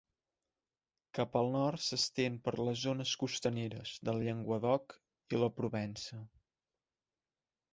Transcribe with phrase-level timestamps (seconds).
[1.17, 4.97] Cap al nord s'estén per les zones costaneres del Llenguadoc
[5.37, 6.23] i la Provença.